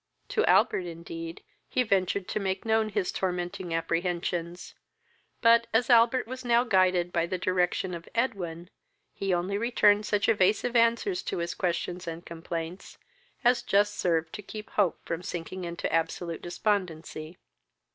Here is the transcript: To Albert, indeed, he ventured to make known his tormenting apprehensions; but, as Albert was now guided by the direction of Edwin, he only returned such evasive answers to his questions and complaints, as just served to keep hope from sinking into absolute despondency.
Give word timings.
To 0.29 0.43
Albert, 0.47 0.87
indeed, 0.87 1.43
he 1.69 1.83
ventured 1.83 2.27
to 2.29 2.39
make 2.39 2.65
known 2.65 2.89
his 2.89 3.11
tormenting 3.11 3.71
apprehensions; 3.71 4.73
but, 5.41 5.67
as 5.75 5.91
Albert 5.91 6.25
was 6.25 6.43
now 6.43 6.63
guided 6.63 7.13
by 7.13 7.27
the 7.27 7.37
direction 7.37 7.93
of 7.93 8.09
Edwin, 8.15 8.71
he 9.13 9.31
only 9.31 9.59
returned 9.59 10.07
such 10.07 10.27
evasive 10.27 10.75
answers 10.75 11.21
to 11.21 11.37
his 11.37 11.53
questions 11.53 12.07
and 12.07 12.25
complaints, 12.25 12.97
as 13.43 13.61
just 13.61 13.93
served 13.95 14.33
to 14.33 14.41
keep 14.41 14.71
hope 14.71 14.99
from 15.05 15.21
sinking 15.21 15.65
into 15.65 15.93
absolute 15.93 16.41
despondency. 16.41 17.37